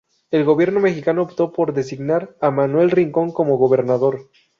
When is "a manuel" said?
2.41-2.89